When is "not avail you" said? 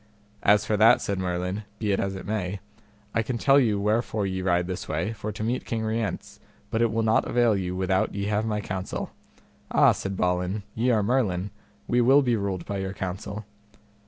7.03-7.75